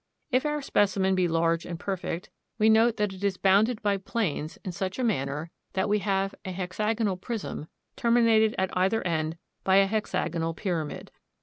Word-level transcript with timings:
If 0.31 0.47
our 0.47 0.63
specimen 0.63 1.13
be 1.13 1.27
large 1.27 1.63
and 1.63 1.79
perfect, 1.79 2.31
we 2.57 2.69
note 2.69 2.97
that 2.97 3.13
it 3.13 3.23
is 3.23 3.37
bounded 3.37 3.83
by 3.83 3.97
planes 3.97 4.57
in 4.65 4.71
such 4.71 4.97
manner 4.97 5.51
that 5.73 5.87
we 5.87 5.99
have 5.99 6.33
a 6.43 6.51
hexagonal 6.51 7.17
prism 7.17 7.67
terminated 7.95 8.55
at 8.57 8.75
either 8.75 9.05
end 9.05 9.37
by 9.63 9.75
a 9.75 9.85
hexagonal 9.85 10.55
pyramid. 10.55 11.11